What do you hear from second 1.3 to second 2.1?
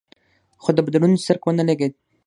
ونه لګېد.